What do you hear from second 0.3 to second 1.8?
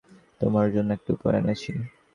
তোমার জন্য একটা উপহার এনেছি।